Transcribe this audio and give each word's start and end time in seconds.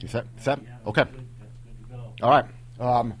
You 0.00 0.08
set? 0.08 0.26
Set? 0.36 0.60
Okay. 0.86 1.04
All 2.22 2.30
right. 2.30 2.44
Um, 2.78 3.14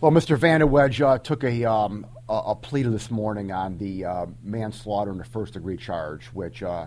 well, 0.00 0.10
Mr. 0.10 0.38
Vandewedge 0.38 1.04
uh, 1.04 1.18
took 1.18 1.44
a, 1.44 1.64
um, 1.64 2.06
a, 2.28 2.32
a 2.32 2.54
plea 2.54 2.82
this 2.84 3.10
morning 3.10 3.52
on 3.52 3.76
the 3.78 4.04
uh, 4.04 4.26
manslaughter 4.42 5.10
and 5.10 5.20
the 5.20 5.24
first 5.24 5.54
degree 5.54 5.76
charge, 5.76 6.26
which, 6.26 6.62
uh, 6.62 6.86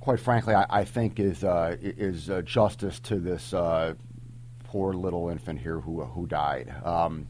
quite 0.00 0.20
frankly, 0.20 0.54
I, 0.54 0.64
I 0.70 0.84
think 0.84 1.20
is 1.20 1.44
uh, 1.44 1.76
is 1.80 2.30
uh, 2.30 2.40
justice 2.42 2.98
to 3.00 3.16
this 3.16 3.52
uh, 3.52 3.94
poor 4.64 4.94
little 4.94 5.28
infant 5.28 5.60
here 5.60 5.80
who 5.80 6.02
who 6.02 6.26
died. 6.26 6.74
Um, 6.82 7.28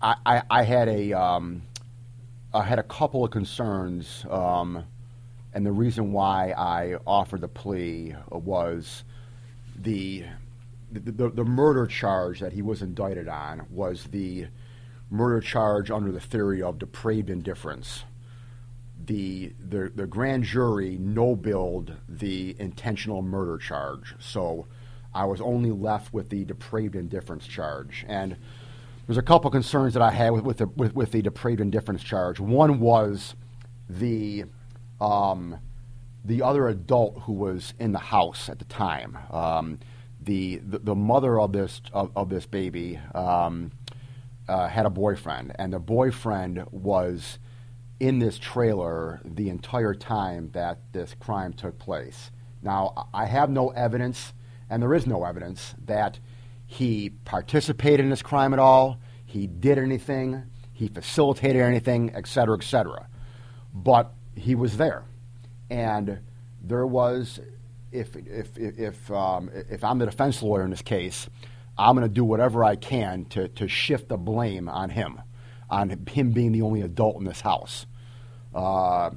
I, 0.00 0.16
I, 0.26 0.42
I 0.50 0.62
had 0.64 0.88
a 0.88 1.12
um, 1.12 1.62
I 2.52 2.64
had 2.64 2.80
a 2.80 2.84
couple 2.84 3.24
of 3.24 3.30
concerns. 3.30 4.26
Um, 4.28 4.84
and 5.54 5.66
the 5.66 5.72
reason 5.72 6.12
why 6.12 6.52
I 6.56 6.96
offered 7.06 7.42
the 7.42 7.48
plea 7.48 8.14
was 8.30 9.04
the, 9.76 10.24
the, 10.90 11.28
the 11.28 11.44
murder 11.44 11.86
charge 11.86 12.40
that 12.40 12.52
he 12.52 12.62
was 12.62 12.82
indicted 12.82 13.28
on 13.28 13.66
was 13.70 14.04
the 14.04 14.46
murder 15.10 15.40
charge 15.40 15.90
under 15.90 16.10
the 16.10 16.20
theory 16.20 16.62
of 16.62 16.78
depraved 16.78 17.28
indifference. 17.28 18.04
The, 19.04 19.52
the, 19.68 19.92
the 19.94 20.06
grand 20.06 20.44
jury 20.44 20.96
no 20.98 21.34
billed 21.34 21.92
the 22.08 22.56
intentional 22.58 23.20
murder 23.20 23.58
charge, 23.58 24.14
so 24.20 24.66
I 25.14 25.24
was 25.24 25.40
only 25.40 25.70
left 25.70 26.14
with 26.14 26.30
the 26.30 26.44
depraved 26.44 26.94
indifference 26.94 27.46
charge. 27.46 28.06
And 28.08 28.36
there's 29.06 29.18
a 29.18 29.22
couple 29.22 29.50
concerns 29.50 29.94
that 29.94 30.02
I 30.02 30.12
had 30.12 30.30
with, 30.30 30.44
with, 30.44 30.58
the, 30.58 30.66
with, 30.68 30.94
with 30.94 31.12
the 31.12 31.20
depraved 31.20 31.60
indifference 31.60 32.02
charge. 32.02 32.40
One 32.40 32.80
was 32.80 33.34
the 33.90 34.44
um, 35.02 35.58
the 36.24 36.42
other 36.42 36.68
adult 36.68 37.22
who 37.22 37.32
was 37.32 37.74
in 37.78 37.92
the 37.92 37.98
house 37.98 38.48
at 38.48 38.58
the 38.58 38.64
time. 38.64 39.18
Um, 39.30 39.78
the, 40.24 40.58
the, 40.58 40.78
the 40.78 40.94
mother 40.94 41.40
of 41.40 41.52
this 41.52 41.80
of, 41.92 42.12
of 42.14 42.28
this 42.28 42.46
baby 42.46 43.00
um, 43.14 43.72
uh, 44.48 44.68
had 44.68 44.86
a 44.86 44.90
boyfriend, 44.90 45.52
and 45.58 45.72
the 45.72 45.80
boyfriend 45.80 46.64
was 46.70 47.38
in 47.98 48.20
this 48.20 48.38
trailer 48.38 49.20
the 49.24 49.48
entire 49.48 49.94
time 49.94 50.50
that 50.52 50.78
this 50.92 51.14
crime 51.18 51.52
took 51.52 51.78
place. 51.78 52.30
Now, 52.62 53.08
I 53.12 53.26
have 53.26 53.50
no 53.50 53.70
evidence, 53.70 54.32
and 54.70 54.82
there 54.82 54.94
is 54.94 55.06
no 55.06 55.24
evidence 55.24 55.74
that 55.86 56.20
he 56.66 57.10
participated 57.24 58.00
in 58.00 58.10
this 58.10 58.22
crime 58.22 58.52
at 58.52 58.60
all. 58.60 58.98
He 59.26 59.46
did 59.46 59.78
anything. 59.78 60.44
He 60.72 60.88
facilitated 60.88 61.62
anything, 61.62 62.12
et 62.14 62.26
cetera, 62.26 62.56
et 62.56 62.64
cetera. 62.64 63.08
But 63.74 64.12
he 64.34 64.54
was 64.54 64.76
there 64.76 65.04
and 65.72 66.18
there 66.62 66.86
was, 66.86 67.40
if 67.90 68.14
if 68.14 68.56
if 68.58 69.10
um, 69.10 69.50
if 69.54 69.82
I'm 69.82 69.98
the 69.98 70.06
defense 70.06 70.42
lawyer 70.42 70.64
in 70.64 70.70
this 70.70 70.82
case, 70.82 71.28
I'm 71.78 71.96
going 71.96 72.06
to 72.06 72.14
do 72.14 72.24
whatever 72.24 72.62
I 72.62 72.76
can 72.76 73.24
to 73.26 73.48
to 73.48 73.68
shift 73.68 74.08
the 74.08 74.18
blame 74.18 74.68
on 74.68 74.90
him, 74.90 75.20
on 75.70 75.90
him 76.08 76.32
being 76.32 76.52
the 76.52 76.62
only 76.62 76.82
adult 76.82 77.16
in 77.16 77.24
this 77.24 77.40
house. 77.40 77.86
Uh, 78.54 79.10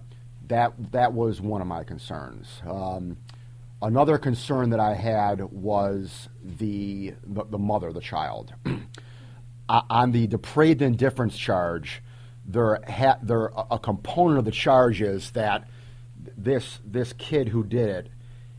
that 0.48 0.74
that 0.92 1.14
was 1.14 1.42
one 1.42 1.62
of 1.62 1.68
my 1.68 1.84
concerns. 1.84 2.62
Um, 2.66 3.18
another 3.82 4.18
concern 4.18 4.70
that 4.70 4.80
I 4.80 4.94
had 4.94 5.42
was 5.42 6.30
the 6.42 7.14
the, 7.28 7.44
the 7.44 7.60
mother, 7.60 7.92
the 7.92 8.02
child. 8.02 8.54
on 9.70 10.12
the 10.12 10.28
depraved 10.28 10.82
indifference 10.82 11.36
charge, 11.38 12.02
there 12.48 12.80
ha- 12.88 13.18
there 13.22 13.52
a 13.72 13.80
component 13.80 14.40
of 14.40 14.46
the 14.46 14.52
charge 14.52 15.02
is 15.02 15.32
that 15.32 15.68
this 16.38 16.80
this 16.86 17.14
kid 17.14 17.50
who 17.50 17.64
did 17.64 17.90
it 17.90 18.10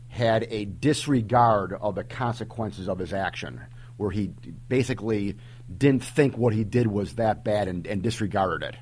had 0.09 0.47
a 0.49 0.65
disregard 0.65 1.73
of 1.73 1.95
the 1.95 2.03
consequences 2.03 2.89
of 2.89 2.97
his 2.99 3.13
action, 3.13 3.61
where 3.97 4.09
he 4.09 4.31
basically 4.67 5.37
didn't 5.75 6.03
think 6.03 6.37
what 6.37 6.53
he 6.53 6.63
did 6.63 6.87
was 6.87 7.15
that 7.15 7.43
bad 7.43 7.67
and, 7.67 7.85
and 7.85 8.01
disregarded 8.01 8.69
it. 8.69 8.75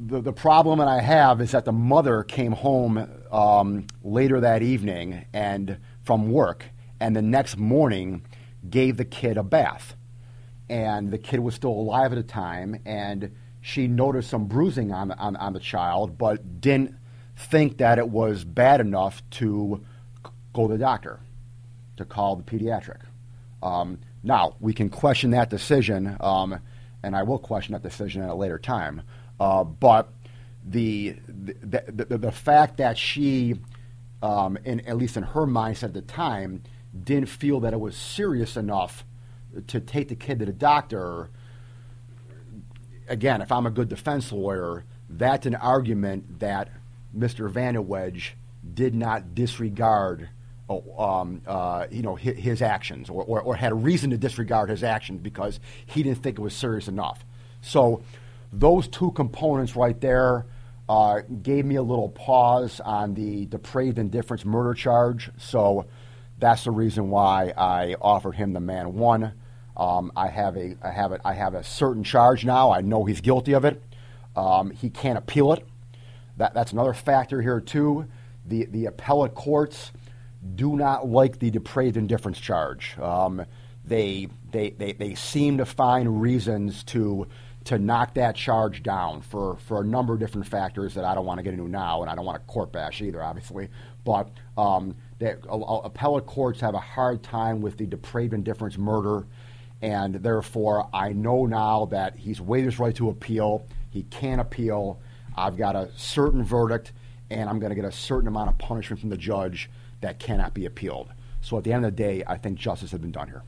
The, 0.00 0.20
the 0.20 0.32
problem 0.32 0.78
that 0.78 0.88
I 0.88 1.00
have 1.00 1.40
is 1.40 1.50
that 1.50 1.64
the 1.64 1.72
mother 1.72 2.22
came 2.22 2.52
home 2.52 3.08
um, 3.32 3.86
later 4.02 4.40
that 4.40 4.62
evening 4.62 5.24
and 5.32 5.78
from 6.04 6.30
work, 6.30 6.64
and 7.00 7.16
the 7.16 7.22
next 7.22 7.56
morning 7.58 8.24
gave 8.68 8.96
the 8.96 9.04
kid 9.04 9.36
a 9.36 9.42
bath. 9.42 9.96
And 10.70 11.10
the 11.10 11.18
kid 11.18 11.40
was 11.40 11.54
still 11.54 11.70
alive 11.70 12.12
at 12.12 12.16
the 12.16 12.22
time, 12.22 12.80
and 12.84 13.34
she 13.60 13.86
noticed 13.86 14.30
some 14.30 14.46
bruising 14.46 14.92
on, 14.92 15.12
on, 15.12 15.36
on 15.36 15.52
the 15.52 15.60
child, 15.60 16.18
but 16.18 16.60
didn't 16.60 16.94
think 17.36 17.78
that 17.78 17.98
it 17.98 18.08
was 18.08 18.44
bad 18.44 18.80
enough 18.80 19.22
to 19.30 19.84
go 20.52 20.66
to 20.66 20.72
the 20.72 20.78
doctor, 20.78 21.20
to 21.96 22.04
call 22.04 22.36
the 22.36 22.42
pediatric. 22.42 23.00
Um, 23.62 23.98
now, 24.22 24.56
we 24.60 24.72
can 24.72 24.90
question 24.90 25.30
that 25.30 25.50
decision, 25.50 26.16
um, 26.20 26.58
and 27.02 27.16
I 27.16 27.22
will 27.22 27.38
question 27.38 27.72
that 27.72 27.82
decision 27.82 28.22
at 28.22 28.30
a 28.30 28.34
later 28.34 28.58
time. 28.58 29.02
Uh, 29.38 29.64
but 29.64 30.12
the, 30.66 31.16
the, 31.28 31.84
the, 31.86 32.18
the, 32.18 32.32
fact 32.32 32.78
that 32.78 32.98
she, 32.98 33.60
um, 34.22 34.58
in, 34.64 34.80
at 34.80 34.96
least 34.96 35.16
in 35.16 35.22
her 35.22 35.46
mindset 35.46 35.84
at 35.84 35.94
the 35.94 36.02
time, 36.02 36.62
didn't 37.04 37.28
feel 37.28 37.60
that 37.60 37.72
it 37.72 37.80
was 37.80 37.96
serious 37.96 38.56
enough 38.56 39.04
to 39.68 39.80
take 39.80 40.08
the 40.08 40.14
kid 40.14 40.38
to 40.40 40.46
the 40.46 40.52
doctor, 40.52 41.30
again, 43.08 43.40
if 43.40 43.50
I'm 43.50 43.66
a 43.66 43.70
good 43.70 43.88
defense 43.88 44.32
lawyer, 44.32 44.84
that's 45.08 45.46
an 45.46 45.54
argument 45.54 46.40
that 46.40 46.68
Mr. 47.16 47.50
Vandewedge 47.50 48.30
did 48.74 48.94
not 48.94 49.34
disregard 49.34 50.28
uh, 50.70 51.02
um, 51.02 51.40
uh, 51.46 51.86
you 51.90 52.02
know, 52.02 52.14
his, 52.14 52.36
his 52.36 52.62
actions 52.62 53.08
or, 53.08 53.24
or, 53.24 53.40
or, 53.40 53.56
had 53.56 53.72
a 53.72 53.74
reason 53.74 54.10
to 54.10 54.18
disregard 54.18 54.68
his 54.68 54.84
actions 54.84 55.18
because 55.22 55.60
he 55.86 56.02
didn't 56.02 56.22
think 56.22 56.38
it 56.38 56.42
was 56.42 56.52
serious 56.52 56.88
enough. 56.88 57.24
So 57.62 58.02
those 58.52 58.86
two 58.86 59.12
components 59.12 59.74
right 59.76 59.98
there 59.98 60.44
uh, 60.86 61.20
gave 61.42 61.64
me 61.64 61.76
a 61.76 61.82
little 61.82 62.10
pause 62.10 62.80
on 62.80 63.14
the 63.14 63.46
depraved 63.46 63.98
indifference 63.98 64.44
murder 64.44 64.74
charge. 64.74 65.30
So 65.38 65.86
that's 66.38 66.64
the 66.64 66.70
reason 66.70 67.10
why 67.10 67.52
I 67.56 67.96
offered 68.00 68.36
him 68.36 68.52
the 68.52 68.60
man 68.60 68.94
one. 68.94 69.32
Um, 69.76 70.12
I 70.16 70.28
have 70.28 70.56
a 70.56 70.76
I 70.82 70.90
have 70.90 71.12
a, 71.12 71.20
I 71.24 71.34
have 71.34 71.54
a 71.54 71.62
certain 71.62 72.02
charge 72.02 72.44
now. 72.44 72.70
I 72.72 72.80
know 72.80 73.04
he's 73.04 73.20
guilty 73.20 73.52
of 73.52 73.64
it. 73.64 73.82
Um, 74.36 74.70
he 74.70 74.90
can't 74.90 75.18
appeal 75.18 75.52
it. 75.52 75.66
That, 76.36 76.54
that's 76.54 76.72
another 76.72 76.94
factor 76.94 77.42
here, 77.42 77.60
too. 77.60 78.06
The, 78.46 78.66
the 78.66 78.86
appellate 78.86 79.34
courts 79.34 79.90
do 80.54 80.76
not 80.76 81.08
like 81.08 81.40
the 81.40 81.50
depraved 81.50 81.96
indifference 81.96 82.38
charge. 82.38 82.96
Um, 82.98 83.44
they, 83.84 84.28
they, 84.52 84.70
they, 84.70 84.92
they 84.92 85.14
seem 85.16 85.58
to 85.58 85.66
find 85.66 86.20
reasons 86.20 86.84
to, 86.84 87.26
to 87.64 87.78
knock 87.78 88.14
that 88.14 88.34
charge 88.34 88.82
down 88.82 89.20
for, 89.20 89.56
for 89.66 89.82
a 89.82 89.84
number 89.84 90.14
of 90.14 90.20
different 90.20 90.46
factors 90.46 90.94
that 90.94 91.04
I 91.04 91.14
don't 91.14 91.26
want 91.26 91.38
to 91.38 91.42
get 91.42 91.52
into 91.52 91.68
now, 91.68 92.02
and 92.02 92.10
I 92.10 92.14
don't 92.14 92.24
want 92.24 92.40
to 92.40 92.52
court 92.52 92.72
bash 92.72 93.02
either, 93.02 93.22
obviously. 93.22 93.68
But 94.04 94.30
um, 94.56 94.94
that, 95.18 95.38
uh, 95.50 95.58
appellate 95.84 96.26
courts 96.26 96.60
have 96.60 96.74
a 96.74 96.80
hard 96.80 97.22
time 97.22 97.60
with 97.60 97.76
the 97.76 97.86
depraved 97.86 98.32
indifference 98.32 98.78
murder, 98.78 99.26
and 99.82 100.14
therefore 100.14 100.88
I 100.94 101.12
know 101.12 101.46
now 101.46 101.86
that 101.86 102.16
he's 102.16 102.40
waived 102.40 102.66
his 102.66 102.78
right 102.78 102.94
to 102.96 103.10
appeal. 103.10 103.66
He 103.90 104.04
can't 104.04 104.40
appeal. 104.40 104.98
I've 105.36 105.56
got 105.56 105.76
a 105.76 105.90
certain 105.96 106.42
verdict, 106.42 106.92
and 107.30 107.48
I'm 107.48 107.58
going 107.58 107.70
to 107.70 107.76
get 107.76 107.84
a 107.84 107.92
certain 107.92 108.28
amount 108.28 108.48
of 108.48 108.58
punishment 108.58 109.00
from 109.00 109.10
the 109.10 109.16
judge 109.16 109.70
that 110.00 110.18
cannot 110.18 110.54
be 110.54 110.64
appealed. 110.64 111.10
So 111.40 111.58
at 111.58 111.64
the 111.64 111.72
end 111.72 111.84
of 111.84 111.94
the 111.94 112.02
day, 112.02 112.24
I 112.26 112.36
think 112.36 112.58
justice 112.58 112.92
has 112.92 113.00
been 113.00 113.12
done 113.12 113.28
here. 113.28 113.42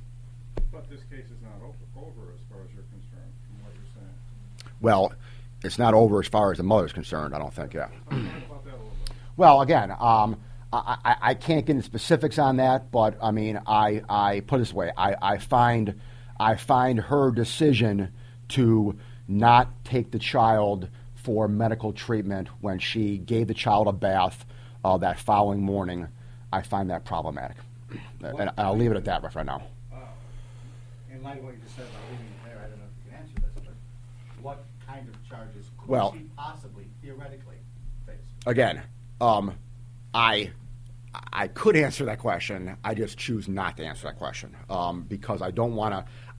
This 0.90 1.04
case 1.08 1.26
is 1.26 1.40
not 1.40 1.52
over 1.96 2.34
as 2.34 2.40
far 2.50 2.62
as 2.62 2.74
you're 2.74 2.82
concerned, 2.82 3.32
from 3.46 3.64
what 3.64 3.72
you're 3.76 3.84
saying. 3.94 4.74
Well, 4.80 5.12
it's 5.62 5.78
not 5.78 5.94
over 5.94 6.18
as 6.18 6.26
far 6.26 6.50
as 6.50 6.56
the 6.58 6.64
mother's 6.64 6.92
concerned, 6.92 7.32
I 7.32 7.38
don't 7.38 7.54
think, 7.54 7.74
yeah. 7.74 7.88
well, 9.36 9.60
again, 9.60 9.92
um, 10.00 10.40
I, 10.72 10.96
I, 11.04 11.16
I, 11.22 11.34
can't 11.34 11.64
get 11.64 11.76
into 11.76 11.84
specifics 11.84 12.40
on 12.40 12.56
that, 12.56 12.90
but 12.90 13.16
I 13.22 13.30
mean, 13.30 13.60
I, 13.68 14.02
I 14.08 14.40
put 14.40 14.56
it 14.56 14.58
this 14.60 14.72
way: 14.72 14.90
I, 14.96 15.14
I 15.22 15.38
find 15.38 16.00
I 16.40 16.56
find 16.56 16.98
her 16.98 17.30
decision 17.30 18.12
to 18.50 18.98
not 19.28 19.84
take 19.84 20.10
the 20.10 20.18
child 20.18 20.88
for 21.14 21.46
medical 21.46 21.92
treatment 21.92 22.48
when 22.60 22.80
she 22.80 23.18
gave 23.18 23.46
the 23.46 23.54
child 23.54 23.86
a 23.86 23.92
bath 23.92 24.44
uh, 24.84 24.96
that 24.98 25.20
following 25.20 25.60
morning, 25.60 26.08
I 26.52 26.62
find 26.62 26.90
that 26.90 27.04
problematic. 27.04 27.58
And 28.22 28.50
I'll 28.58 28.76
leave 28.76 28.90
it 28.90 28.96
at 28.96 29.04
that 29.04 29.34
right 29.34 29.46
now. 29.46 29.62
In 31.20 31.24
light 31.24 31.36
of 31.36 31.44
what 31.44 31.52
you 31.52 31.60
just 31.60 31.76
said 31.76 31.84
about 31.84 32.00
leaving 32.10 32.24
it 32.24 32.44
there, 32.46 32.58
I 32.64 32.68
don't 32.70 32.78
know 32.78 32.86
if 32.86 33.04
you 33.04 33.10
can 33.10 33.20
answer 33.20 33.34
this, 33.34 33.62
but 33.62 34.42
what 34.42 34.64
kind 34.86 35.06
of 35.06 35.28
charges 35.28 35.66
could 35.76 35.86
Well- 35.86 36.14
she 36.14 36.30
possibly, 36.34 36.86
theoretically, 37.02 37.56
face? 38.06 38.16
Again, 38.46 38.80
um, 39.20 39.52
I 40.14 40.50
I 41.32 41.48
could 41.48 41.76
answer 41.76 42.06
that 42.06 42.20
question. 42.20 42.74
I 42.84 42.94
just 42.94 43.18
choose 43.18 43.48
not 43.48 43.76
to 43.76 43.84
answer 43.84 44.06
that 44.06 44.16
question 44.16 44.56
um, 44.70 45.02
because 45.02 45.42
I 45.42 45.50
don't 45.50 45.74
want 45.74 45.92
to. 45.92 46.10